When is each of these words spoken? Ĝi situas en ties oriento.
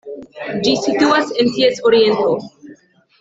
Ĝi 0.67 0.71
situas 0.85 1.29
en 1.43 1.51
ties 1.57 1.83
oriento. 1.91 2.33